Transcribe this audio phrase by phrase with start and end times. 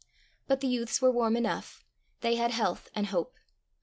[0.47, 1.85] But the youths were warm enough:
[2.21, 3.35] they had health and hope.